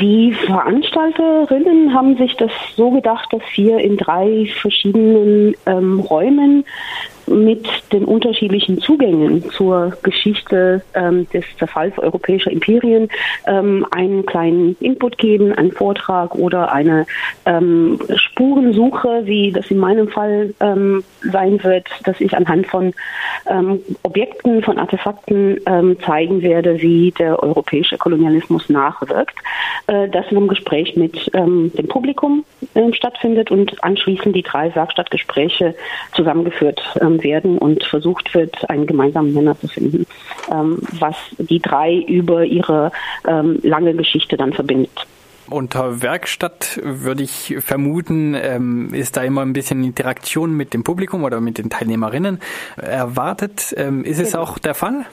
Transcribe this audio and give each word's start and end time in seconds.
Die 0.00 0.32
Veranstalterinnen 0.32 1.92
haben 1.92 2.16
sich 2.16 2.36
das 2.36 2.52
so 2.76 2.90
gedacht, 2.90 3.32
dass 3.32 3.42
wir 3.56 3.78
in 3.78 3.96
drei 3.96 4.46
verschiedenen 4.60 5.56
ähm, 5.66 5.98
Räumen 5.98 6.64
mit 7.28 7.66
den 7.92 8.04
unterschiedlichen 8.04 8.78
Zugängen 8.80 9.48
zur 9.50 9.96
Geschichte 10.02 10.82
ähm, 10.94 11.28
des 11.30 11.44
Zerfalls 11.58 11.98
europäischer 11.98 12.50
Imperien 12.50 13.08
ähm, 13.46 13.86
einen 13.90 14.26
kleinen 14.26 14.76
Input 14.80 15.18
geben, 15.18 15.52
einen 15.52 15.72
Vortrag 15.72 16.34
oder 16.34 16.72
eine 16.72 17.06
ähm, 17.46 17.98
Spurensuche, 18.14 19.22
wie 19.24 19.52
das 19.52 19.70
in 19.70 19.78
meinem 19.78 20.08
Fall 20.08 20.54
ähm, 20.60 21.04
sein 21.22 21.62
wird, 21.62 21.86
dass 22.04 22.20
ich 22.20 22.36
anhand 22.36 22.66
von 22.66 22.92
ähm, 23.46 23.80
Objekten, 24.02 24.62
von 24.62 24.78
Artefakten 24.78 25.58
ähm, 25.66 25.96
zeigen 26.04 26.42
werde, 26.42 26.80
wie 26.80 27.12
der 27.12 27.42
europäische 27.42 27.98
Kolonialismus 27.98 28.68
nachwirkt. 28.68 29.36
Äh, 29.86 30.08
das 30.08 30.26
in 30.30 30.36
einem 30.36 30.48
Gespräch 30.48 30.96
mit 30.96 31.30
dem 31.34 31.88
Publikum 31.88 32.44
stattfindet 32.92 33.50
und 33.50 33.82
anschließend 33.82 34.34
die 34.34 34.42
drei 34.42 34.74
Werkstattgespräche 34.74 35.74
zusammengeführt 36.14 36.80
werden 37.00 37.58
und 37.58 37.84
versucht 37.84 38.34
wird, 38.34 38.68
einen 38.68 38.86
gemeinsamen 38.86 39.32
Nenner 39.32 39.58
zu 39.58 39.68
finden, 39.68 40.06
ähm, 40.50 40.78
was 40.98 41.16
die 41.38 41.60
drei 41.60 41.94
über 41.94 42.44
ihre 42.44 42.92
ähm, 43.26 43.58
lange 43.62 43.94
Geschichte 43.94 44.36
dann 44.36 44.52
verbindet. 44.52 45.06
Unter 45.50 46.02
Werkstatt 46.02 46.78
würde 46.82 47.22
ich 47.22 47.56
vermuten, 47.60 48.34
ähm, 48.34 48.92
ist 48.92 49.16
da 49.16 49.22
immer 49.22 49.42
ein 49.42 49.54
bisschen 49.54 49.82
Interaktion 49.82 50.52
mit 50.52 50.74
dem 50.74 50.84
Publikum 50.84 51.24
oder 51.24 51.40
mit 51.40 51.56
den 51.56 51.70
Teilnehmerinnen 51.70 52.38
erwartet. 52.76 53.74
Ähm, 53.78 54.04
ist 54.04 54.20
es 54.20 54.34
auch 54.34 54.58
der 54.58 54.74
Fall? 54.74 55.06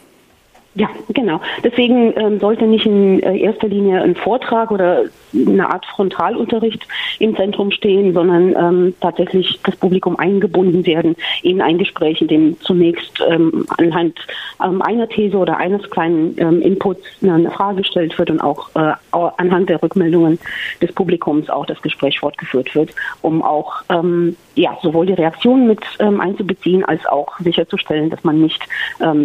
Ja, 0.77 0.89
genau. 1.13 1.39
Deswegen 1.63 2.13
ähm, 2.17 2.39
sollte 2.41 2.65
nicht 2.67 2.85
in 2.85 3.23
äh, 3.23 3.37
erster 3.37 3.69
Linie 3.69 4.01
ein 4.01 4.13
Vortrag 4.13 4.71
oder 4.71 5.05
eine 5.33 5.69
Art 5.69 5.85
Frontalunterricht 5.85 6.85
im 7.19 7.33
Zentrum 7.35 7.71
stehen, 7.71 8.13
sondern 8.13 8.55
ähm, 8.57 8.93
tatsächlich 8.99 9.57
das 9.63 9.77
Publikum 9.77 10.17
eingebunden 10.17 10.85
werden 10.85 11.15
in 11.43 11.61
ein 11.61 11.77
Gespräch, 11.77 12.21
in 12.21 12.27
dem 12.27 12.59
zunächst 12.59 13.23
ähm, 13.25 13.65
anhand 13.77 14.19
ähm, 14.61 14.81
einer 14.81 15.07
These 15.07 15.37
oder 15.37 15.57
eines 15.57 15.89
kleinen 15.89 16.35
ähm, 16.37 16.61
Inputs 16.61 17.05
eine 17.23 17.51
Frage 17.51 17.77
gestellt 17.77 18.17
wird 18.19 18.29
und 18.29 18.41
auch 18.41 18.69
äh, 18.75 18.93
anhand 19.11 19.69
der 19.69 19.81
Rückmeldungen 19.81 20.39
des 20.81 20.91
Publikums 20.91 21.49
auch 21.49 21.65
das 21.65 21.81
Gespräch 21.81 22.19
fortgeführt 22.19 22.75
wird, 22.75 22.93
um 23.21 23.41
auch 23.41 23.81
ähm, 23.89 24.35
ja 24.55 24.77
sowohl 24.81 25.05
die 25.05 25.13
Reaktionen 25.13 25.67
mit 25.67 25.79
einzubeziehen 25.99 26.85
als 26.85 27.05
auch 27.05 27.37
sicherzustellen, 27.39 28.09
dass 28.09 28.23
man 28.23 28.41
nicht 28.41 28.61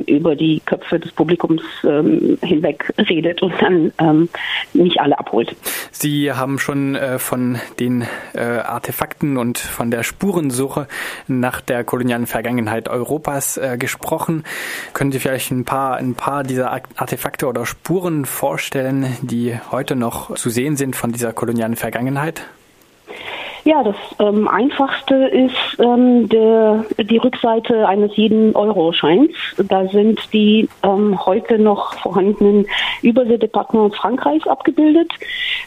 über 0.06 0.34
die 0.34 0.60
Köpfe 0.64 0.98
des 0.98 1.12
Publikums 1.12 1.39
ähm, 1.84 2.38
hinweg 2.42 2.92
redet 2.98 3.42
und 3.42 3.52
dann 3.60 3.92
ähm, 3.98 4.28
nicht 4.72 5.00
alle 5.00 5.18
abholt. 5.18 5.54
Sie 5.90 6.32
haben 6.32 6.58
schon 6.58 6.94
äh, 6.94 7.18
von 7.18 7.58
den 7.78 8.06
äh, 8.34 8.40
Artefakten 8.40 9.36
und 9.36 9.58
von 9.58 9.90
der 9.90 10.02
Spurensuche 10.02 10.86
nach 11.26 11.60
der 11.60 11.84
kolonialen 11.84 12.26
Vergangenheit 12.26 12.88
Europas 12.88 13.56
äh, 13.56 13.76
gesprochen. 13.78 14.44
Können 14.92 15.12
Sie 15.12 15.18
vielleicht 15.18 15.50
ein 15.50 15.64
paar, 15.64 15.96
ein 15.96 16.14
paar 16.14 16.42
dieser 16.42 16.70
Artefakte 16.70 17.46
oder 17.46 17.66
Spuren 17.66 18.24
vorstellen, 18.24 19.16
die 19.22 19.58
heute 19.70 19.96
noch 19.96 20.34
zu 20.34 20.50
sehen 20.50 20.76
sind 20.76 20.96
von 20.96 21.12
dieser 21.12 21.32
kolonialen 21.32 21.76
Vergangenheit? 21.76 22.42
Ja, 23.64 23.82
das 23.82 23.96
ähm, 24.18 24.48
einfachste 24.48 25.14
ist 25.14 25.78
ähm, 25.78 26.28
der, 26.28 26.84
die 26.98 27.18
Rückseite 27.18 27.86
eines 27.86 28.16
jeden 28.16 28.54
Euroscheins. 28.56 29.32
Da 29.56 29.86
sind 29.88 30.20
die 30.32 30.68
ähm, 30.82 31.24
heute 31.26 31.58
noch 31.58 31.94
vorhandenen 31.94 32.66
Überseedepartements 33.02 33.96
Frankreichs 33.96 34.46
abgebildet. 34.46 35.12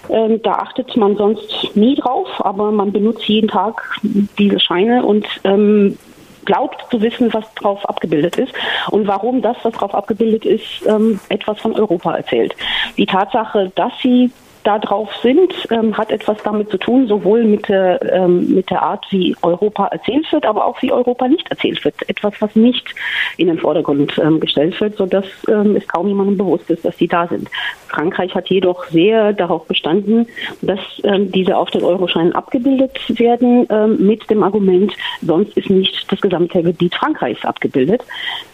Ähm, 0.09 0.41
da 0.41 0.53
achtet 0.53 0.95
man 0.97 1.15
sonst 1.17 1.75
nie 1.75 1.95
drauf, 1.95 2.27
aber 2.39 2.71
man 2.71 2.91
benutzt 2.91 3.23
jeden 3.25 3.47
Tag 3.47 3.99
diese 4.01 4.59
Scheine 4.59 5.05
und 5.05 5.27
ähm, 5.43 5.97
glaubt 6.45 6.85
zu 6.89 7.01
wissen, 7.01 7.33
was 7.33 7.45
drauf 7.55 7.87
abgebildet 7.87 8.37
ist 8.37 8.53
und 8.89 9.07
warum 9.07 9.41
das, 9.41 9.57
was 9.63 9.73
drauf 9.73 9.93
abgebildet 9.93 10.45
ist, 10.45 10.85
ähm, 10.87 11.19
etwas 11.29 11.59
von 11.59 11.73
Europa 11.73 12.15
erzählt. 12.15 12.55
Die 12.97 13.05
Tatsache, 13.05 13.71
dass 13.75 13.93
sie 14.01 14.31
da 14.63 14.79
drauf 14.79 15.09
sind, 15.21 15.53
ähm, 15.69 15.97
hat 15.97 16.11
etwas 16.11 16.37
damit 16.43 16.69
zu 16.69 16.77
tun, 16.77 17.07
sowohl 17.07 17.43
mit 17.43 17.67
der, 17.67 18.01
ähm, 18.13 18.55
mit 18.55 18.69
der 18.69 18.81
Art, 18.81 19.05
wie 19.09 19.35
Europa 19.41 19.87
erzählt 19.87 20.31
wird, 20.31 20.45
aber 20.45 20.65
auch 20.65 20.81
wie 20.81 20.91
Europa 20.91 21.27
nicht 21.27 21.49
erzählt 21.49 21.83
wird. 21.83 21.95
Etwas, 22.09 22.33
was 22.39 22.55
nicht 22.55 22.93
in 23.37 23.47
den 23.47 23.57
Vordergrund 23.57 24.17
ähm, 24.17 24.39
gestellt 24.39 24.79
wird, 24.79 24.97
sodass 24.97 25.25
ähm, 25.47 25.75
es 25.75 25.87
kaum 25.87 26.07
jemandem 26.07 26.37
bewusst 26.37 26.69
ist, 26.69 26.85
dass 26.85 26.97
die 26.97 27.07
da 27.07 27.27
sind. 27.27 27.49
Frankreich 27.87 28.33
hat 28.33 28.49
jedoch 28.49 28.85
sehr 28.89 29.33
darauf 29.33 29.65
bestanden, 29.65 30.27
dass 30.61 30.79
ähm, 31.03 31.31
diese 31.31 31.55
auf 31.55 31.69
den 31.69 31.83
Euroscheinen 31.83 32.33
abgebildet 32.33 32.97
werden, 33.19 33.67
ähm, 33.69 34.05
mit 34.05 34.27
dem 34.29 34.43
Argument, 34.43 34.91
sonst 35.21 35.55
ist 35.57 35.69
nicht 35.69 36.11
das 36.11 36.19
gesamte 36.19 36.63
Gebiet 36.63 36.95
Frankreichs 36.95 37.45
abgebildet. 37.45 38.01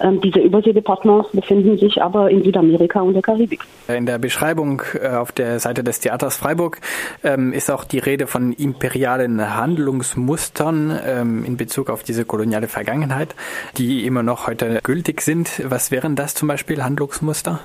Ähm, 0.02 0.20
diese 0.22 0.40
Überseedepartements 0.40 1.30
befinden 1.32 1.78
sich 1.78 2.02
aber 2.02 2.30
in 2.30 2.44
Südamerika 2.44 3.02
und 3.02 3.14
der 3.14 3.22
Karibik. 3.22 3.62
In 3.88 4.06
der 4.06 4.18
Beschreibung 4.18 4.82
äh, 5.02 5.08
auf 5.08 5.32
der 5.32 5.60
Seite 5.60 5.84
des 5.84 5.99
Theaters 6.00 6.38
Freiburg 6.38 6.80
ähm, 7.24 7.54
ist 7.54 7.70
auch 7.70 7.84
die 7.84 8.00
Rede 8.00 8.28
von 8.28 8.54
imperialen 8.54 9.56
Handlungsmustern 9.56 11.00
ähm, 11.06 11.46
in 11.46 11.58
Bezug 11.58 11.90
auf 11.90 12.04
diese 12.04 12.26
koloniale 12.26 12.68
Vergangenheit, 12.68 13.36
die 13.78 14.06
immer 14.06 14.24
noch 14.24 14.48
heute 14.48 14.80
gültig 14.84 15.22
sind. 15.22 15.62
Was 15.64 15.92
wären 15.92 16.16
das 16.16 16.36
zum 16.36 16.48
Beispiel 16.48 16.84
Handlungsmuster? 16.84 17.60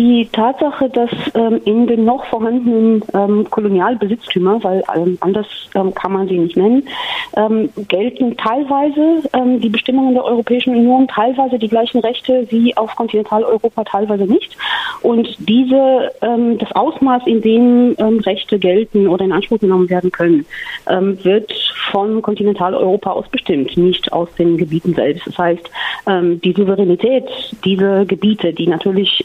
Die 0.00 0.26
Tatsache, 0.32 0.88
dass 0.88 1.10
ähm, 1.34 1.60
in 1.66 1.86
den 1.86 2.06
noch 2.06 2.24
vorhandenen 2.24 3.04
ähm, 3.12 3.46
Kolonialbesitztümer, 3.50 4.64
weil 4.64 4.82
ähm, 4.96 5.18
anders 5.20 5.46
ähm, 5.74 5.92
kann 5.92 6.14
man 6.14 6.26
sie 6.26 6.38
nicht 6.38 6.56
nennen, 6.56 6.88
ähm, 7.36 7.68
gelten 7.86 8.34
teilweise 8.38 9.28
ähm, 9.34 9.60
die 9.60 9.68
Bestimmungen 9.68 10.14
der 10.14 10.24
Europäischen 10.24 10.74
Union, 10.74 11.06
teilweise 11.06 11.58
die 11.58 11.68
gleichen 11.68 12.00
Rechte 12.00 12.46
wie 12.48 12.74
auf 12.78 12.96
Kontinentaleuropa, 12.96 13.84
teilweise 13.84 14.24
nicht. 14.24 14.56
Und 15.02 15.36
diese, 15.38 16.12
das 16.20 16.72
Ausmaß, 16.72 17.26
in 17.26 17.40
dem 17.42 17.94
Rechte 17.98 18.58
gelten 18.58 19.06
oder 19.06 19.24
in 19.24 19.32
Anspruch 19.32 19.58
genommen 19.58 19.88
werden 19.88 20.10
können, 20.12 20.44
wird 20.86 21.52
von 21.90 22.22
Kontinentaleuropa 22.22 23.10
aus 23.10 23.28
bestimmt, 23.28 23.76
nicht 23.76 24.12
aus 24.12 24.28
den 24.34 24.56
Gebieten 24.56 24.94
selbst. 24.94 25.26
Das 25.26 25.38
heißt, 25.38 25.70
die 26.08 26.52
Souveränität 26.52 27.24
dieser 27.64 28.04
Gebiete, 28.04 28.52
die 28.52 28.66
natürlich 28.66 29.24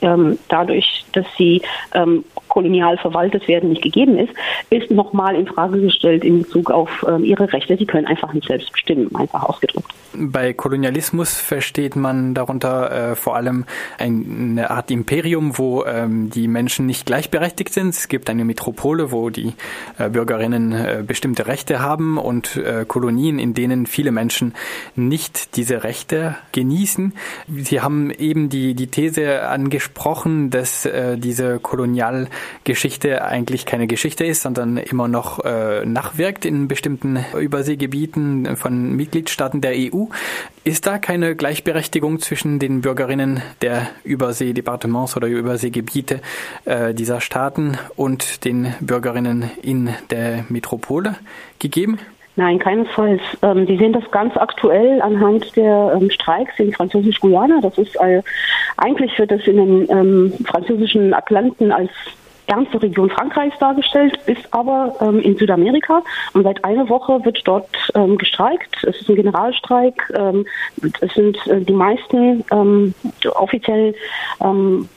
dadurch, 0.50 1.06
dass 1.14 1.26
sie 1.38 1.62
ähm, 1.94 2.24
kolonial 2.56 2.98
verwaltet 2.98 3.50
werden, 3.50 3.70
nicht 3.70 3.82
gegeben 3.82 4.18
ist, 4.18 4.34
ist 4.70 4.90
nochmal 4.90 5.36
in 5.36 5.46
Frage 5.46 5.82
gestellt 5.82 6.24
in 6.24 6.44
Bezug 6.44 6.72
auf 6.72 7.06
ähm, 7.06 7.26
ihre 7.26 7.52
Rechte. 7.52 7.76
Sie 7.76 7.86
können 7.86 8.08
einfach 8.08 8.32
nicht 8.32 8.48
selbst 8.48 8.72
bestimmen, 8.72 9.14
einfach 9.14 9.44
ausgedrückt. 9.44 9.92
Bei 10.14 10.54
Kolonialismus 10.54 11.36
versteht 11.36 11.98
man 11.98 12.34
darunter 12.34 13.12
äh, 13.12 13.16
vor 13.18 13.36
allem 13.36 13.66
eine 13.98 14.70
Art 14.70 14.90
Imperium, 14.90 15.58
wo 15.58 15.84
ähm, 15.84 16.30
die 16.30 16.48
Menschen 16.48 16.86
nicht 16.86 17.06
gleichberechtigt 17.06 17.74
sind. 17.74 17.90
Es 17.90 18.08
gibt 18.08 18.30
eine 18.30 18.46
Metropole, 18.46 19.12
wo 19.12 19.30
die 19.30 19.52
äh, 19.98 20.10
Bürgerinnen 20.10 20.72
äh, 20.72 21.04
bestimmte 21.06 21.48
Rechte 21.48 21.82
haben 21.82 22.18
und 22.18 22.56
äh, 22.56 22.86
Kolonien, 22.88 23.38
in 23.38 23.54
denen 23.54 23.86
viele 23.86 24.12
Menschen 24.12 24.54
nicht 24.96 25.58
diese 25.58 25.84
Rechte 25.84 26.38
genießen. 26.54 27.12
Sie 27.50 27.82
haben 27.82 28.12
eben 28.12 28.48
die, 28.48 28.76
die 28.76 28.88
These 28.88 29.50
angesprochen, 29.50 30.50
dass 30.52 30.86
äh, 30.86 31.18
diese 31.18 31.60
Kolonialgeschichte 32.66 33.24
eigentlich 33.24 33.66
keine 33.66 33.86
Geschichte 33.86 34.26
ist, 34.26 34.42
sondern 34.42 34.78
immer 34.78 35.08
noch 35.08 35.44
äh, 35.46 35.86
nachwirkt 35.86 36.46
in 36.46 36.68
bestimmten 36.68 37.24
Überseegebieten 37.40 38.56
von 38.56 38.96
Mitgliedstaaten 38.96 39.62
der 39.62 39.74
EU. 39.76 40.06
Ist 40.64 40.88
da 40.88 40.98
keine 40.98 41.36
Gleichberechtigung 41.36 42.20
zwischen 42.20 42.58
den 42.58 42.82
Bürgerinnen 42.82 43.42
der 43.62 43.88
Überseedepartements 44.04 45.16
oder 45.16 45.28
Überseegebiete 45.28 46.22
äh, 46.66 46.94
dieser 46.96 47.22
Staaten 47.22 47.78
und 47.96 48.46
den 48.46 48.74
Bürgerinnen 48.80 49.52
in 49.62 49.90
der 50.10 50.46
Metropole 50.50 51.16
gegeben? 51.60 52.00
Nein, 52.38 52.60
keinesfalls. 52.60 53.22
Ähm, 53.44 53.66
Sie 53.66 53.78
sehen 53.78 53.94
das 53.94 54.10
ganz 54.12 54.36
aktuell 54.36 55.02
anhand 55.02 55.56
der 55.56 55.94
ähm, 55.96 56.10
Streiks 56.10 56.60
in 56.60 56.74
Französisch-Guyana. 56.74 57.62
Das 57.62 57.78
ist 57.78 57.96
äh, 57.96 58.22
eigentlich 58.78 59.18
wird 59.18 59.32
das 59.32 59.48
in 59.48 59.56
den 59.56 59.90
ähm, 59.90 60.34
französischen 60.46 61.14
Atlanten 61.14 61.72
als 61.72 61.92
ärmste 62.48 62.82
Region 62.82 63.10
Frankreichs 63.10 63.58
dargestellt, 63.60 64.18
ist 64.26 64.48
aber 64.52 64.96
ähm, 65.02 65.20
in 65.20 65.38
Südamerika. 65.38 66.02
Und 66.34 66.44
seit 66.44 66.64
einer 66.64 66.88
Woche 66.90 67.24
wird 67.26 67.42
dort 67.46 67.70
ähm, 67.94 68.18
gestreikt. 68.18 68.84
Es 68.84 69.00
ist 69.02 69.10
ein 69.10 69.16
Generalstreik. 69.16 70.14
Ähm, 70.16 70.46
es 71.02 71.14
sind 71.14 71.38
äh, 71.48 71.62
die 71.62 71.74
meisten 71.74 72.44
ähm, 72.52 72.94
offiziell 73.34 73.96
ähm, 74.42 74.88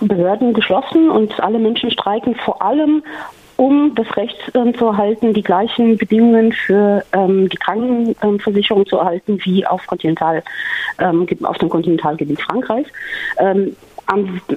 Behörden 0.00 0.54
geschlossen 0.54 1.10
und 1.10 1.38
alle 1.40 1.58
Menschen 1.58 1.90
streiken 1.90 2.34
vor 2.36 2.62
allem 2.62 3.02
um 3.58 3.92
das 3.96 4.06
Recht 4.16 4.52
ähm, 4.54 4.72
zu 4.76 4.86
erhalten, 4.86 5.34
die 5.34 5.42
gleichen 5.42 5.98
Bedingungen 5.98 6.52
für 6.52 7.04
ähm, 7.12 7.48
die 7.48 7.56
Krankenversicherung 7.56 8.86
zu 8.86 8.98
erhalten 8.98 9.40
wie 9.42 9.66
auf, 9.66 9.84
Kontinental, 9.88 10.44
ähm, 11.00 11.26
auf 11.42 11.58
dem 11.58 11.68
Kontinentalgebiet 11.68 12.40
Frankreichs. 12.40 12.88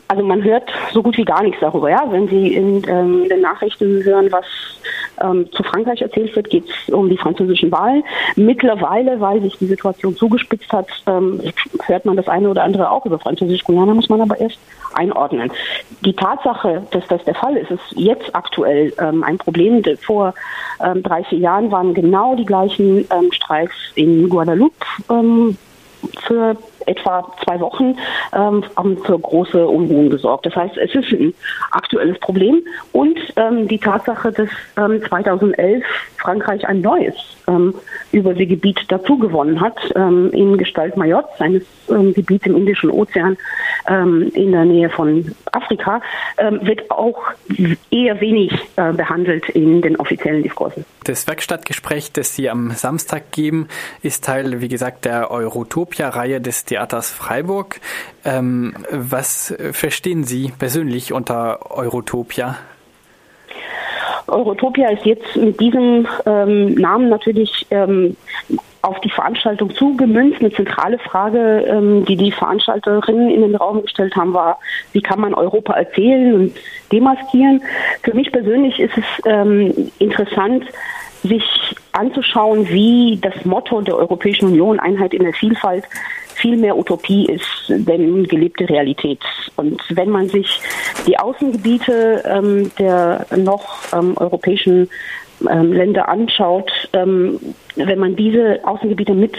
Also 0.07 0.23
man 0.23 0.43
hört 0.43 0.71
so 0.93 1.03
gut 1.03 1.17
wie 1.17 1.25
gar 1.25 1.43
nichts 1.43 1.59
darüber. 1.59 1.89
Ja? 1.89 2.05
Wenn 2.09 2.27
Sie 2.27 2.53
in 2.53 2.81
ähm, 2.87 3.27
den 3.29 3.41
Nachrichten 3.41 4.03
hören, 4.03 4.31
was 4.31 4.45
ähm, 5.21 5.51
zu 5.51 5.61
Frankreich 5.63 6.01
erzählt 6.01 6.35
wird, 6.35 6.49
geht 6.49 6.65
es 6.69 6.93
um 6.93 7.09
die 7.09 7.17
französischen 7.17 7.71
Wahlen. 7.71 8.03
Mittlerweile, 8.35 9.19
weil 9.19 9.41
sich 9.41 9.57
die 9.57 9.67
Situation 9.67 10.15
zugespitzt 10.15 10.71
hat, 10.71 10.87
ähm, 11.05 11.41
hört 11.85 12.05
man 12.05 12.15
das 12.15 12.27
eine 12.27 12.49
oder 12.49 12.63
andere 12.63 12.89
auch 12.89 13.05
über 13.05 13.19
Französisch-Guyana, 13.19 13.93
muss 13.93 14.09
man 14.09 14.21
aber 14.21 14.39
erst 14.39 14.57
einordnen. 14.93 15.51
Die 16.05 16.13
Tatsache, 16.13 16.83
dass 16.91 17.05
das 17.07 17.23
der 17.25 17.35
Fall 17.35 17.57
ist, 17.57 17.71
ist 17.71 17.81
jetzt 17.91 18.33
aktuell 18.33 18.93
ähm, 18.99 19.23
ein 19.23 19.37
Problem. 19.37 19.83
Vor 20.01 20.33
ähm, 20.83 21.03
drei, 21.03 21.23
vier 21.23 21.39
Jahren 21.39 21.71
waren 21.71 21.93
genau 21.93 22.35
die 22.35 22.45
gleichen 22.45 22.99
ähm, 23.09 23.31
Streiks 23.31 23.75
in 23.95 24.29
Guadeloupe 24.29 24.75
für 26.25 26.57
etwa 26.87 27.31
zwei 27.43 27.59
Wochen 27.59 27.95
ähm, 28.33 28.63
für 29.03 29.19
große 29.19 29.67
Unruhen 29.67 30.09
gesorgt. 30.09 30.45
Das 30.45 30.55
heißt, 30.55 30.77
es 30.77 30.93
ist 30.95 31.11
ein 31.11 31.33
aktuelles 31.71 32.19
Problem 32.19 32.61
und 32.91 33.17
ähm, 33.35 33.67
die 33.67 33.79
Tatsache, 33.79 34.31
dass 34.31 34.49
ähm, 34.77 35.01
2011 35.07 35.83
Frankreich 36.17 36.67
ein 36.67 36.81
neues 36.81 37.15
ähm, 37.47 37.73
Überseegebiet 38.11 38.79
dazu 38.89 39.17
gewonnen 39.17 39.59
hat, 39.59 39.77
ähm, 39.95 40.29
in 40.31 40.57
Gestalt 40.57 40.97
Mayotte, 40.97 41.29
eines 41.39 41.63
ähm, 41.89 42.13
Gebiets 42.13 42.45
im 42.45 42.55
Indischen 42.55 42.89
Ozean 42.89 43.37
ähm, 43.87 44.31
in 44.33 44.51
der 44.51 44.65
Nähe 44.65 44.89
von 44.89 45.35
Afrika, 45.51 46.01
ähm, 46.37 46.59
wird 46.63 46.89
auch 46.91 47.21
eher 47.89 48.19
wenig 48.21 48.53
äh, 48.75 48.93
behandelt 48.93 49.49
in 49.49 49.81
den 49.81 49.95
offiziellen 49.97 50.43
Diskursen. 50.43 50.85
Das 51.03 51.27
Werkstattgespräch, 51.27 52.11
das 52.11 52.35
Sie 52.35 52.49
am 52.49 52.71
Samstag 52.71 53.31
geben, 53.31 53.67
ist 54.01 54.23
Teil, 54.23 54.61
wie 54.61 54.67
gesagt, 54.67 55.05
der 55.05 55.31
Eurotopia-Reihe 55.31 56.41
des 56.41 56.65
Theaters 56.65 57.11
Freiburg. 57.11 57.79
Ähm, 58.23 58.73
was 58.91 59.55
verstehen 59.71 60.23
Sie 60.23 60.51
persönlich 60.57 61.13
unter 61.13 61.71
Eurotopia? 61.71 62.57
Eurotopia 64.27 64.89
ist 64.89 65.05
jetzt 65.05 65.35
mit 65.35 65.59
diesem 65.59 66.07
ähm, 66.25 66.75
Namen 66.75 67.09
natürlich 67.09 67.67
ähm, 67.69 68.15
auf 68.81 68.99
die 69.01 69.09
Veranstaltung 69.09 69.73
zugemünzt. 69.75 70.39
Eine 70.39 70.51
zentrale 70.51 70.99
Frage, 70.99 71.65
ähm, 71.67 72.05
die 72.05 72.15
die 72.15 72.31
Veranstalterinnen 72.31 73.29
in 73.29 73.41
den 73.41 73.55
Raum 73.55 73.81
gestellt 73.81 74.15
haben, 74.15 74.33
war, 74.33 74.59
wie 74.93 75.01
kann 75.01 75.19
man 75.19 75.33
Europa 75.33 75.73
erzählen 75.73 76.33
und 76.33 76.53
demaskieren? 76.91 77.61
Für 78.03 78.13
mich 78.13 78.31
persönlich 78.31 78.79
ist 78.79 78.97
es 78.97 79.05
ähm, 79.25 79.91
interessant, 79.99 80.65
sich 81.23 81.43
anzuschauen, 81.91 82.67
wie 82.69 83.19
das 83.21 83.45
Motto 83.45 83.81
der 83.81 83.95
Europäischen 83.95 84.45
Union 84.45 84.79
Einheit 84.79 85.13
in 85.13 85.23
der 85.23 85.33
Vielfalt 85.33 85.85
viel 86.41 86.57
mehr 86.57 86.75
Utopie 86.75 87.25
ist 87.25 87.65
denn 87.67 88.23
gelebte 88.27 88.67
Realität. 88.67 89.19
Und 89.57 89.81
wenn 89.89 90.09
man 90.09 90.27
sich 90.27 90.59
die 91.05 91.17
Außengebiete 91.19 92.23
ähm, 92.25 92.71
der 92.79 93.27
noch 93.35 93.79
ähm, 93.93 94.17
europäischen 94.17 94.89
Länder 95.43 96.09
anschaut, 96.09 96.71
ähm, 96.93 97.39
wenn 97.75 97.99
man 97.99 98.15
diese 98.15 98.59
Außengebiete 98.63 99.13
mit 99.13 99.35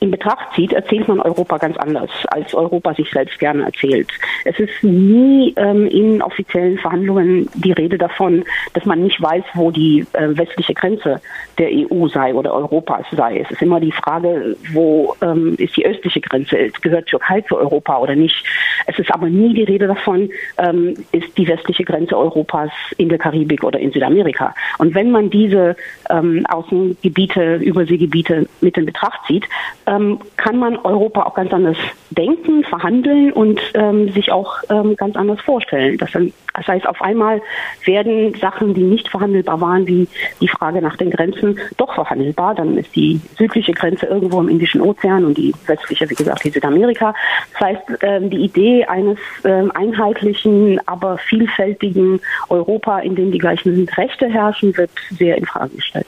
in 0.00 0.10
Betracht 0.10 0.54
zieht, 0.54 0.72
erzählt 0.72 1.08
man 1.08 1.20
Europa 1.20 1.58
ganz 1.58 1.76
anders, 1.78 2.10
als 2.28 2.52
Europa 2.54 2.94
sich 2.94 3.10
selbst 3.10 3.38
gerne 3.38 3.64
erzählt. 3.64 4.08
Es 4.44 4.58
ist 4.58 4.82
nie 4.82 5.54
ähm, 5.56 5.86
in 5.86 6.22
offiziellen 6.22 6.78
Verhandlungen 6.78 7.48
die 7.54 7.72
Rede 7.72 7.96
davon, 7.96 8.44
dass 8.74 8.84
man 8.84 9.02
nicht 9.02 9.20
weiß, 9.20 9.44
wo 9.54 9.70
die 9.70 10.06
äh, 10.12 10.36
westliche 10.36 10.74
Grenze 10.74 11.20
der 11.58 11.70
EU 11.70 12.08
sei 12.08 12.34
oder 12.34 12.52
Europas 12.52 13.06
sei. 13.12 13.40
Es 13.40 13.50
ist 13.50 13.62
immer 13.62 13.80
die 13.80 13.92
Frage, 13.92 14.56
wo 14.72 15.16
ähm, 15.22 15.54
ist 15.58 15.76
die 15.76 15.86
östliche 15.86 16.20
Grenze? 16.20 16.70
Gehört 16.82 17.06
Türkei 17.06 17.40
zu 17.42 17.56
Europa 17.56 17.98
oder 17.98 18.14
nicht? 18.14 18.44
Es 18.86 18.98
ist 18.98 19.10
aber 19.10 19.28
nie 19.28 19.54
die 19.54 19.64
Rede 19.64 19.86
davon, 19.86 20.28
ähm, 20.58 20.94
ist 21.12 21.36
die 21.38 21.48
westliche 21.48 21.84
Grenze 21.84 22.16
Europas 22.16 22.70
in 22.98 23.08
der 23.08 23.18
Karibik 23.18 23.64
oder 23.64 23.78
in 23.78 23.92
Südamerika. 23.92 24.54
Und 24.78 24.94
wenn 24.94 25.10
man 25.10 25.30
diese 25.30 25.76
ähm, 26.10 26.44
Außengebiete, 26.46 27.56
Überseegebiete 27.56 28.46
mit 28.60 28.76
in 28.76 28.86
Betracht 28.86 29.20
zieht, 29.26 29.46
ähm, 29.86 30.18
kann 30.36 30.58
man 30.58 30.76
Europa 30.76 31.22
auch 31.22 31.34
ganz 31.34 31.52
anders 31.52 31.76
denken, 32.10 32.64
verhandeln 32.64 33.32
und 33.32 33.60
ähm, 33.74 34.10
sich 34.12 34.32
auch 34.32 34.56
ähm, 34.68 34.96
ganz 34.96 35.16
anders 35.16 35.40
vorstellen. 35.40 35.96
Das, 35.98 36.10
das, 36.12 36.66
heißt, 36.66 36.86
auf 36.86 37.00
einmal 37.02 37.40
werden 37.84 38.34
Sachen, 38.34 38.74
die 38.74 38.82
nicht 38.82 39.08
verhandelbar 39.08 39.60
waren, 39.60 39.86
wie 39.86 40.08
die 40.40 40.48
Frage 40.48 40.82
nach 40.82 40.96
den 40.96 41.10
Grenzen, 41.10 41.58
doch 41.76 41.94
verhandelbar. 41.94 42.54
Dann 42.54 42.76
ist 42.76 42.94
die 42.96 43.20
südliche 43.36 43.72
Grenze 43.72 44.06
irgendwo 44.06 44.40
im 44.40 44.48
Indischen 44.48 44.80
Ozean 44.80 45.24
und 45.24 45.38
die 45.38 45.54
westliche, 45.66 46.08
wie 46.10 46.14
gesagt, 46.14 46.44
in 46.44 46.52
Südamerika. 46.52 47.14
Das 47.52 47.60
heißt, 47.60 47.82
ähm, 48.02 48.30
die 48.30 48.44
Idee 48.44 48.84
eines 48.86 49.18
ähm, 49.44 49.70
einheitlichen, 49.74 50.80
aber 50.86 51.18
vielfältigen 51.18 52.20
Europa, 52.48 53.00
in 53.00 53.14
dem 53.14 53.30
die 53.30 53.38
gleichen 53.38 53.88
Rechte 53.96 54.26
herrschen, 54.26 54.76
wird 54.76 54.90
sehr 55.10 55.36
in 55.36 55.46
Frage 55.46 55.76
gestellt. 55.76 56.06